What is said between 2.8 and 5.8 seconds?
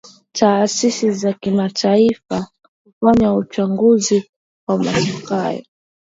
kufanya uchunguzi wa matokeo